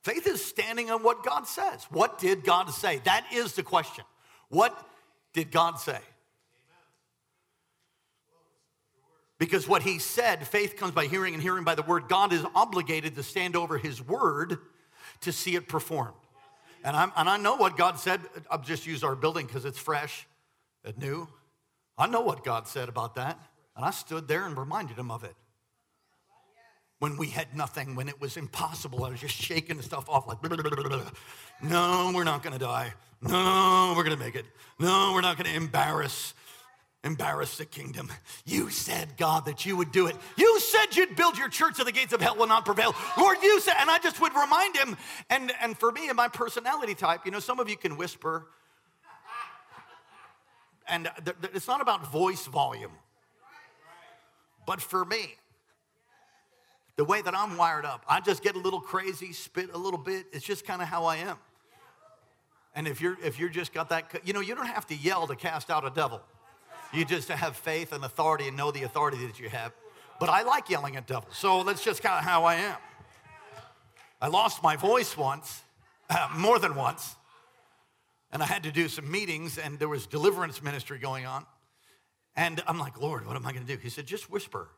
[0.03, 1.85] Faith is standing on what God says.
[1.89, 2.99] What did God say?
[3.05, 4.03] That is the question.
[4.49, 4.77] What
[5.33, 5.99] did God say?
[9.39, 12.07] Because what he said, faith comes by hearing and hearing by the word.
[12.07, 14.57] God is obligated to stand over his word
[15.21, 16.13] to see it performed.
[16.83, 18.21] And, I'm, and I know what God said.
[18.51, 20.27] I'll just use our building because it's fresh
[20.83, 21.27] and new.
[21.97, 23.39] I know what God said about that.
[23.75, 25.35] And I stood there and reminded him of it.
[26.99, 30.27] When we had nothing, when it was impossible, I was just shaking the stuff off
[30.27, 31.01] like, blah, blah, blah,
[31.61, 32.93] no, we're not gonna die.
[33.21, 34.45] No, we're gonna make it.
[34.79, 36.33] No, we're not gonna embarrass
[37.03, 38.09] embarrass the kingdom.
[38.45, 40.15] You said, God, that you would do it.
[40.37, 42.95] You said you'd build your church so the gates of hell will not prevail.
[43.17, 44.97] Lord, you said, and I just would remind him.
[45.29, 48.47] And, and for me and my personality type, you know, some of you can whisper.
[50.87, 51.09] And
[51.53, 52.91] it's not about voice volume.
[54.65, 55.35] But for me,
[56.95, 59.99] the way that I'm wired up, I just get a little crazy, spit a little
[59.99, 60.25] bit.
[60.31, 61.37] It's just kind of how I am.
[62.75, 65.27] And if you're if you're just got that, you know, you don't have to yell
[65.27, 66.21] to cast out a devil.
[66.91, 69.71] You just have faith and authority and know the authority that you have.
[70.19, 71.35] But I like yelling at devils.
[71.35, 72.77] So that's just kind of how I am.
[74.21, 75.63] I lost my voice once,
[76.09, 77.15] uh, more than once.
[78.31, 81.45] And I had to do some meetings, and there was deliverance ministry going on.
[82.35, 83.79] And I'm like, Lord, what am I going to do?
[83.79, 84.69] He said, just whisper.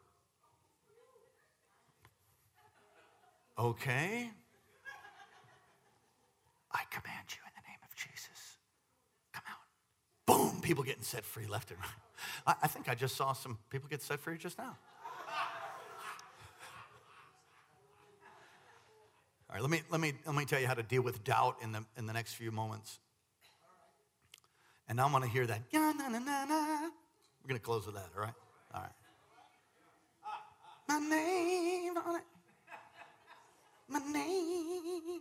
[3.58, 4.30] Okay.
[6.72, 8.58] I command you in the name of Jesus.
[9.32, 9.60] Come out.
[10.26, 11.90] Boom, people getting set free left and right.
[12.46, 14.76] I, I think I just saw some people get set free just now.
[19.50, 21.58] All right, let me, let, me, let me tell you how to deal with doubt
[21.62, 23.00] in the, in the next few moments.
[24.90, 25.62] And I'm going to hear that.
[27.46, 28.34] We're going to close with that, all right?
[28.74, 28.92] All right.
[30.90, 32.24] My name on it.
[33.88, 35.20] My name.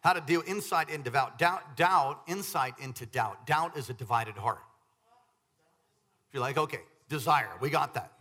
[0.00, 1.38] How to deal insight into doubt.
[1.38, 3.46] Doubt, doubt, insight into doubt.
[3.46, 4.62] Doubt is a divided heart.
[6.28, 6.80] If you're like, okay,
[7.10, 8.12] desire, we got that.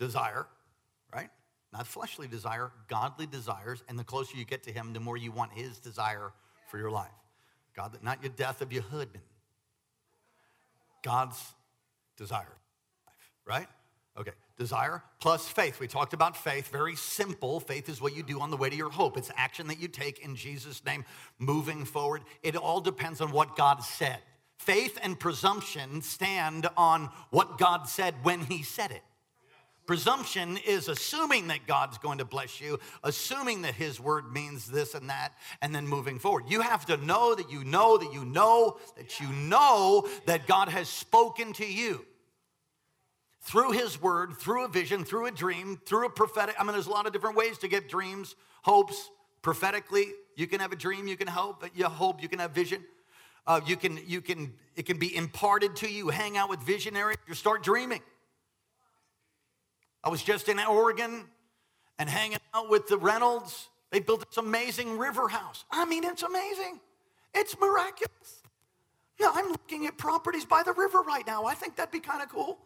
[0.00, 0.48] Desire,
[1.14, 1.30] right?
[1.72, 3.84] Not fleshly desire, godly desires.
[3.88, 6.32] And the closer you get to Him, the more you want His desire
[6.72, 7.06] for your life.
[7.76, 9.22] God, not your death of your husband.
[11.06, 11.40] God's
[12.16, 12.58] desire,
[13.46, 13.68] right?
[14.18, 15.78] Okay, desire plus faith.
[15.78, 17.60] We talked about faith, very simple.
[17.60, 19.16] Faith is what you do on the way to your hope.
[19.16, 21.04] It's action that you take in Jesus' name
[21.38, 22.22] moving forward.
[22.42, 24.18] It all depends on what God said.
[24.58, 29.02] Faith and presumption stand on what God said when He said it.
[29.86, 34.94] Presumption is assuming that God's going to bless you, assuming that His word means this
[34.94, 36.44] and that, and then moving forward.
[36.48, 40.68] You have to know that you know that you know that you know that God
[40.68, 42.04] has spoken to you
[43.42, 46.56] through His word, through a vision, through a dream, through a prophetic.
[46.58, 49.10] I mean, there's a lot of different ways to get dreams, hopes.
[49.42, 52.82] Prophetically, you can have a dream, you can hope, you hope, you can have vision.
[53.46, 56.08] Uh, you can, you can, it can be imparted to you.
[56.08, 58.00] Hang out with visionaries, you start dreaming.
[60.06, 61.24] I was just in Oregon
[61.98, 63.70] and hanging out with the Reynolds.
[63.90, 65.64] They built this amazing river house.
[65.68, 66.78] I mean, it's amazing.
[67.34, 68.42] It's miraculous.
[69.18, 71.46] Yeah, I'm looking at properties by the river right now.
[71.46, 72.58] I think that'd be kind of cool.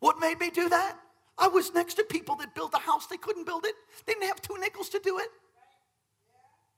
[0.00, 0.96] What made me do that?
[1.38, 3.76] I was next to people that built a house, they couldn't build it.
[4.04, 5.28] They didn't have two nickels to do it.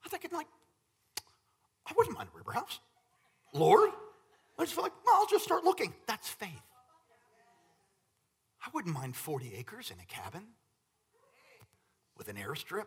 [0.05, 0.47] I think I'm like,
[1.87, 2.81] I wouldn't mind a river house.
[3.55, 3.89] Lord,
[4.59, 5.95] I just feel like, well, I'll just start looking.
[6.07, 6.51] That's faith.
[8.65, 10.43] I wouldn't mind 40 acres in a cabin
[12.17, 12.87] with an airstrip.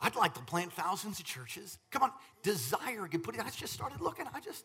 [0.00, 1.78] I'd like to plant thousands of churches.
[1.90, 3.08] Come on, desire.
[3.10, 3.40] You put it.
[3.40, 4.26] I just started looking.
[4.32, 4.64] I just,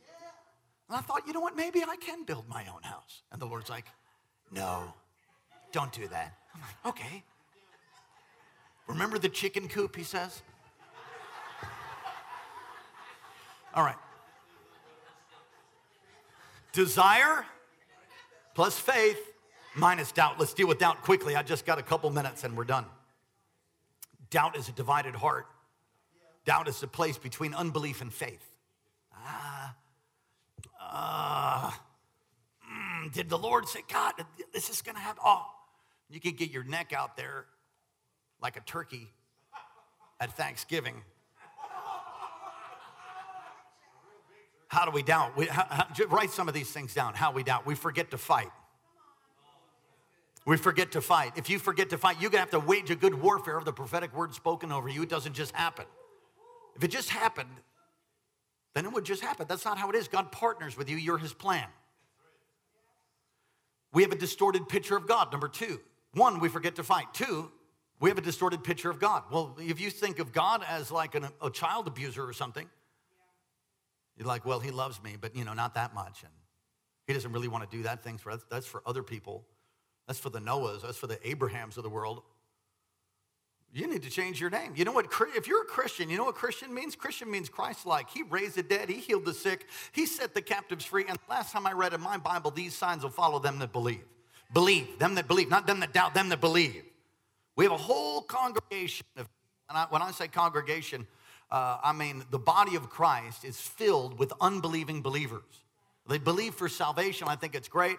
[0.89, 1.55] and I thought, you know what?
[1.55, 3.23] Maybe I can build my own house.
[3.31, 3.85] And the Lord's like,
[4.51, 4.93] no,
[5.71, 6.37] don't do that.
[6.53, 7.23] I'm like, okay.
[8.87, 9.95] Remember the chicken coop?
[9.95, 10.41] He says.
[13.73, 13.95] All right.
[16.73, 17.45] Desire
[18.55, 19.19] plus faith
[19.75, 20.39] minus doubt.
[20.39, 21.35] Let's deal with doubt quickly.
[21.35, 22.85] I just got a couple minutes and we're done.
[24.29, 25.45] Doubt is a divided heart.
[26.45, 28.45] Doubt is the place between unbelief and faith.
[29.13, 29.75] Ah,
[30.91, 31.71] uh,
[32.69, 34.13] mm, did the Lord say, God,
[34.53, 35.21] this is going to happen?
[35.25, 35.45] Oh,
[36.09, 37.45] you can get your neck out there
[38.41, 39.11] like a turkey
[40.19, 41.03] at Thanksgiving
[44.71, 45.35] How do we doubt?
[45.35, 47.13] We, how, how, write some of these things down.
[47.13, 47.65] How we doubt.
[47.65, 48.47] We forget to fight.
[50.45, 51.33] We forget to fight.
[51.35, 53.65] If you forget to fight, you're going to have to wage a good warfare of
[53.65, 55.03] the prophetic word spoken over you.
[55.03, 55.83] It doesn't just happen.
[56.77, 57.49] If it just happened,
[58.73, 59.45] then it would just happen.
[59.49, 60.07] That's not how it is.
[60.07, 61.67] God partners with you, you're his plan.
[63.91, 65.33] We have a distorted picture of God.
[65.33, 65.81] Number two,
[66.13, 67.13] one, we forget to fight.
[67.13, 67.51] Two,
[67.99, 69.23] we have a distorted picture of God.
[69.29, 72.69] Well, if you think of God as like an, a child abuser or something,
[74.21, 76.21] you're like, well, he loves me, but you know, not that much.
[76.21, 76.31] And
[77.07, 78.45] he doesn't really want to do that thing for us.
[78.51, 79.43] That's for other people.
[80.05, 80.83] That's for the Noahs.
[80.83, 82.21] That's for the Abrahams of the world.
[83.73, 84.73] You need to change your name.
[84.75, 85.07] You know what?
[85.35, 86.95] If you're a Christian, you know what Christian means?
[86.95, 88.11] Christian means Christ like.
[88.11, 91.05] He raised the dead, He healed the sick, He set the captives free.
[91.09, 94.03] And last time I read in my Bible, these signs will follow them that believe.
[94.53, 96.83] Believe, them that believe, not them that doubt, them that believe.
[97.55, 99.27] We have a whole congregation of,
[99.67, 101.07] and I, when I say congregation,
[101.51, 105.43] uh, I mean, the body of Christ is filled with unbelieving believers.
[106.07, 107.97] They believe for salvation, I think it's great,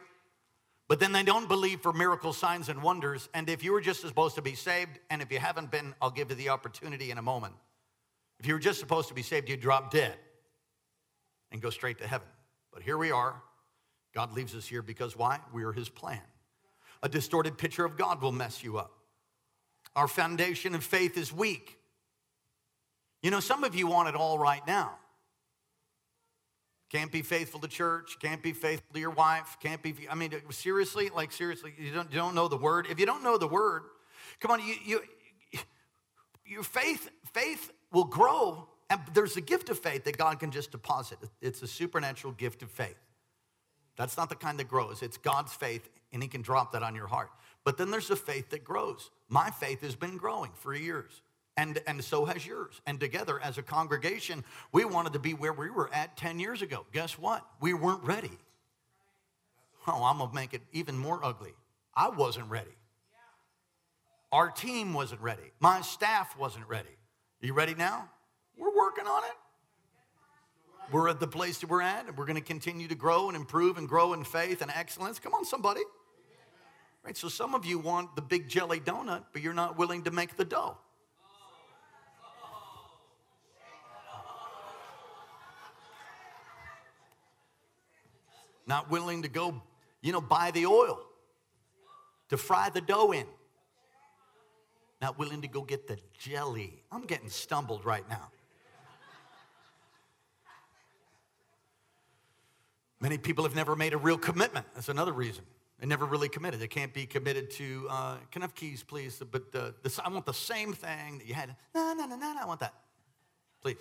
[0.89, 3.29] but then they don't believe for miracle signs and wonders.
[3.35, 6.11] And if you were just supposed to be saved, and if you haven't been, I'll
[6.11, 7.55] give you the opportunity in a moment.
[8.41, 10.15] If you were just supposed to be saved, you'd drop dead
[11.53, 12.27] and go straight to heaven.
[12.73, 13.41] But here we are.
[14.15, 15.39] God leaves us here because why?
[15.53, 16.21] We are his plan.
[17.03, 18.93] A distorted picture of God will mess you up.
[19.95, 21.79] Our foundation of faith is weak.
[23.23, 24.97] You know, some of you want it all right now.
[26.91, 30.35] Can't be faithful to church, can't be faithful to your wife, can't be, I mean,
[30.51, 32.87] seriously, like seriously, you don't, you don't know the word.
[32.91, 33.85] If you don't know the word,
[34.41, 35.01] come on, you, you,
[36.45, 40.71] your faith, faith will grow, and there's a gift of faith that God can just
[40.71, 41.19] deposit.
[41.41, 42.99] It's a supernatural gift of faith.
[43.97, 45.01] That's not the kind that grows.
[45.01, 47.31] It's God's faith, and He can drop that on your heart.
[47.65, 49.11] But then there's a faith that grows.
[49.31, 51.23] My faith has been growing for years
[51.57, 52.81] and, and so has yours.
[52.87, 56.63] And together as a congregation, we wanted to be where we were at 10 years
[56.63, 56.87] ago.
[56.93, 57.47] Guess what?
[57.61, 58.39] We weren't ready.
[59.87, 61.55] Oh, I'm gonna make it even more ugly.
[61.95, 62.77] I wasn't ready.
[64.31, 65.53] Our team wasn't ready.
[65.61, 66.89] My staff wasn't ready.
[67.43, 68.09] Are you ready now?
[68.57, 69.37] We're working on it.
[70.91, 73.37] We're at the place that we're at, and we're going to continue to grow and
[73.37, 75.19] improve and grow in faith and excellence.
[75.19, 75.81] Come on, somebody.
[77.05, 77.17] Right?
[77.17, 80.37] So some of you want the big jelly donut, but you're not willing to make
[80.37, 80.77] the dough.
[88.73, 89.61] Not willing to go,
[90.01, 90.99] you know, buy the oil
[92.31, 93.27] to fry the dough in,
[95.03, 96.83] not willing to go get the jelly.
[96.91, 98.31] I'm getting stumbled right now.
[102.99, 104.65] Many people have never made a real commitment.
[104.75, 105.45] That's another reason.
[105.79, 106.59] They never really committed.
[106.59, 109.21] They can't be committed to, uh, can I have keys, please?
[109.31, 111.55] But uh, this, I want the same thing that you had.
[111.75, 112.73] No, no, no, no, no, I want that.
[113.61, 113.77] Please.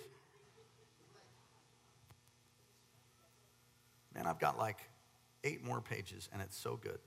[4.32, 4.78] I've got like
[5.44, 6.98] eight more pages, and it's so good.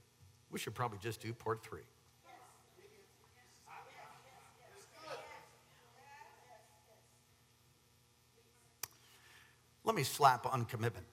[0.52, 1.82] We should probably just do part three.
[9.84, 11.08] Let me slap on commitment,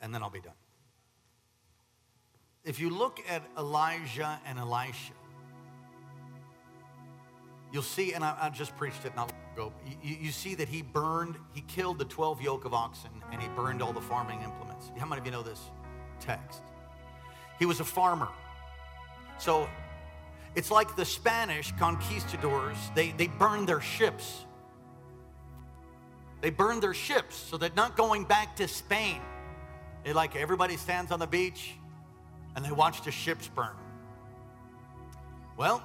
[0.00, 0.52] and then I'll be done.
[2.64, 5.14] If you look at Elijah and Elisha,
[7.72, 10.68] you'll see, and I, I just preached it not long ago, you, you, see that
[10.68, 14.42] he burned, he killed the 12 yoke of oxen, and he burned all the farming
[14.42, 14.67] implements.
[14.98, 15.60] How many of you know this
[16.20, 16.62] text?
[17.58, 18.28] He was a farmer.
[19.38, 19.68] So
[20.54, 24.44] it's like the Spanish conquistadors, they, they burned their ships.
[26.40, 29.20] They burned their ships so that not going back to Spain.
[30.04, 31.74] They like everybody stands on the beach
[32.54, 33.74] and they watch the ships burn.
[35.56, 35.82] Well,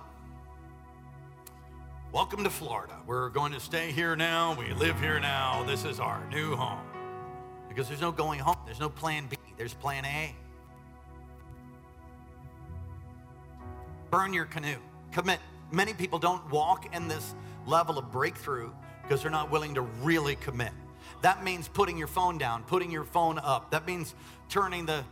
[2.12, 2.96] welcome to Florida.
[3.08, 4.56] We're going to stay here now.
[4.58, 5.64] We live here now.
[5.64, 6.93] This is our new home.
[7.74, 10.36] Because there's no going home, there's no plan B, there's plan A.
[14.12, 14.78] Burn your canoe,
[15.12, 15.40] commit.
[15.72, 17.34] Many people don't walk in this
[17.66, 18.70] level of breakthrough
[19.02, 20.72] because they're not willing to really commit.
[21.24, 23.72] That means putting your phone down, putting your phone up.
[23.72, 24.14] That means
[24.50, 25.04] turning the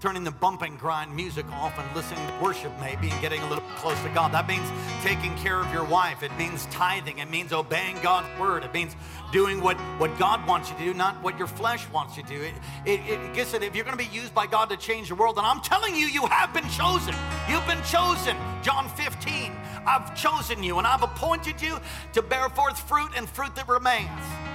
[0.00, 3.48] turning the bump and grind music off and listening to worship maybe and getting a
[3.48, 4.32] little close to God.
[4.32, 4.68] That means
[5.02, 6.22] taking care of your wife.
[6.22, 7.18] It means tithing.
[7.18, 8.64] It means obeying God's word.
[8.64, 8.94] It means
[9.32, 12.28] doing what, what God wants you to do, not what your flesh wants you to
[12.28, 12.42] do.
[12.42, 13.62] It, it, it gets it.
[13.62, 15.96] If you're going to be used by God to change the world, then I'm telling
[15.96, 17.14] you, you have been chosen.
[17.48, 18.36] You've been chosen.
[18.62, 19.52] John 15,
[19.86, 21.78] I've chosen you and I've appointed you
[22.12, 24.47] to bear forth fruit and fruit that remains.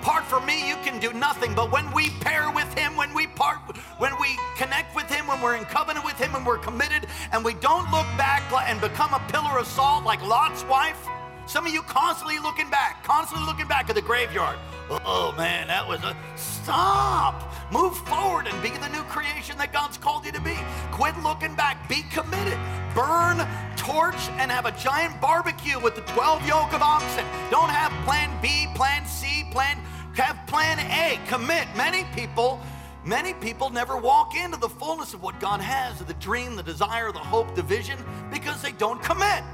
[0.00, 1.54] Apart from me, you can do nothing.
[1.54, 3.58] But when we pair with Him, when we part,
[3.98, 7.44] when we connect with Him, when we're in covenant with Him, and we're committed, and
[7.44, 11.06] we don't look back and become a pillar of salt like Lot's wife.
[11.46, 14.58] Some of you constantly looking back, constantly looking back at the graveyard.
[14.90, 17.52] Oh man, that was a stop.
[17.72, 20.56] Move forward and be the new creation that God's called you to be.
[20.92, 21.88] Quit looking back.
[21.88, 22.58] Be committed.
[22.94, 23.46] Burn,
[23.76, 27.24] torch, and have a giant barbecue with the 12 yoke of oxen.
[27.50, 29.78] Don't have plan B, plan C, plan
[30.14, 31.68] have plan A, commit.
[31.76, 32.60] Many people,
[33.04, 37.12] many people never walk into the fullness of what God has, the dream, the desire,
[37.12, 37.98] the hope, the vision,
[38.30, 39.44] because they don't commit.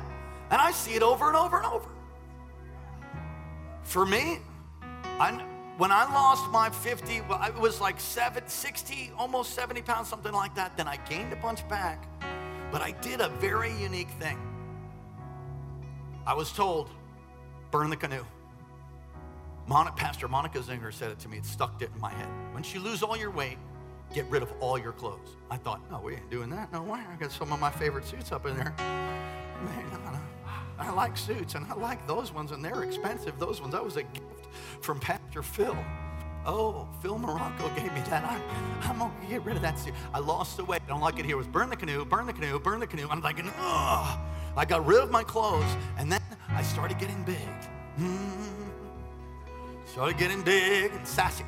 [0.51, 1.89] And I see it over and over and over.
[3.83, 4.39] For me,
[5.21, 5.33] I,
[5.77, 10.55] when I lost my 50, it was like seven, 60, almost 70 pounds, something like
[10.55, 10.77] that.
[10.77, 12.09] Then I gained a bunch back.
[12.73, 14.39] But I did a very unique thing.
[16.27, 16.89] I was told,
[17.71, 18.25] burn the canoe.
[19.67, 21.39] Mon- Pastor Monica Zinger said it to me.
[21.39, 22.29] It stuck it in my head.
[22.53, 23.59] Once you lose all your weight,
[24.13, 25.37] get rid of all your clothes.
[25.51, 26.73] I thought, no, we ain't doing that.
[26.73, 27.01] No way.
[27.11, 28.75] I got some of my favorite suits up in there.
[28.79, 29.95] Man,
[30.79, 33.39] I like suits, and I like those ones, and they're expensive.
[33.39, 33.73] Those ones.
[33.73, 34.49] That was a gift
[34.81, 35.77] from Pastor Phil.
[36.47, 38.25] Oh, Phil Marocco gave me that.
[38.25, 39.95] I, I'm gonna get rid of that suit.
[40.13, 40.83] I lost the weight.
[40.85, 41.37] I don't like it here.
[41.37, 43.09] It was burn the canoe, burn the canoe, burn the canoe.
[43.11, 44.21] I'm thinking, oh,
[44.57, 45.65] I got rid of my clothes,
[45.97, 47.37] and then I started getting big.
[47.99, 48.64] Mm-hmm.
[49.95, 51.45] Started getting big and sassy.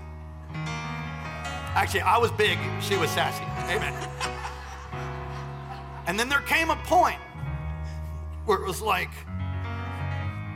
[1.75, 3.43] Actually, I was big, she was sassy.
[3.75, 3.93] Amen.
[6.07, 7.19] and then there came a point
[8.45, 9.11] where it was like,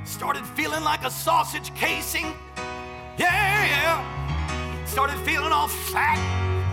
[0.04, 2.32] Started feeling like a sausage casing.
[3.18, 4.84] Yeah, yeah.
[4.84, 6.16] Started feeling all fat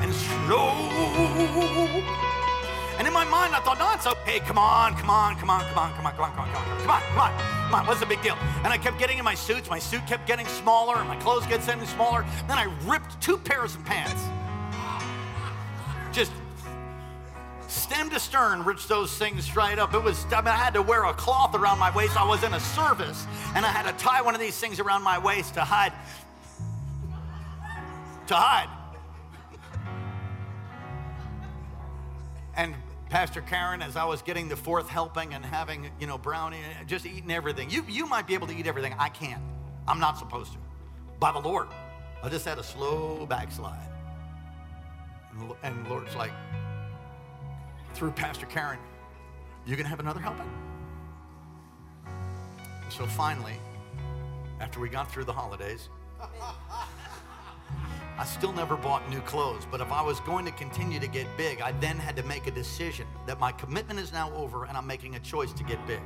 [0.03, 2.26] and slow.
[3.07, 4.41] And in my mind, I thought, no, it's okay.
[4.41, 6.59] Come on, come on, come on, come on, come on, come on, come on, come
[6.59, 7.31] on, come on, come on,
[7.63, 7.87] come on.
[7.87, 8.35] What's the big deal?
[8.65, 9.69] And I kept getting in my suits.
[9.69, 12.25] My suit kept getting smaller, and my clothes kept getting smaller.
[12.49, 14.21] Then I ripped two pairs of pants.
[16.11, 16.33] Just
[17.69, 19.93] stem to stern, ripped those things straight up.
[19.93, 22.17] It was, I, mean, I had to wear a cloth around my waist.
[22.17, 25.03] I was in a service, and I had to tie one of these things around
[25.03, 25.93] my waist to hide.
[28.27, 28.67] To hide.
[32.57, 32.75] And
[33.09, 37.05] Pastor Karen, as I was getting the fourth helping and having, you know, brownie, just
[37.05, 37.69] eating everything.
[37.69, 38.93] You, you might be able to eat everything.
[38.99, 39.41] I can't.
[39.87, 40.59] I'm not supposed to.
[41.19, 41.67] By the Lord.
[42.21, 43.89] I just had a slow backslide.
[45.63, 46.31] And, the Lord's like,
[47.93, 48.79] through Pastor Karen,
[49.65, 50.49] you gonna have another helping?
[52.05, 53.53] And so finally,
[54.59, 55.89] after we got through the holidays,
[58.19, 61.27] I still never bought new clothes, but if I was going to continue to get
[61.37, 64.75] big, I then had to make a decision that my commitment is now over and
[64.75, 65.99] I'm making a choice to get big.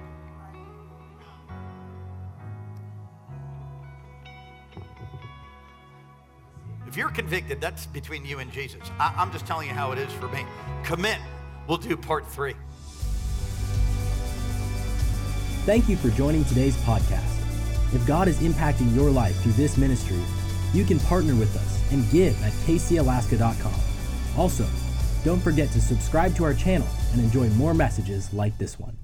[6.85, 8.81] If you're convicted, that's between you and Jesus.
[8.99, 10.45] I, am just telling you how it is for me.
[10.83, 11.19] Commit.
[11.65, 12.55] We'll do part three.
[15.63, 17.23] Thank you for joining today's podcast.
[17.95, 20.19] If God is impacting your life through this ministry,
[20.73, 23.73] you can partner with us and give at kcalaska.com.
[24.37, 24.65] Also,
[25.23, 28.97] don't forget to subscribe to our channel and enjoy more messages like this one.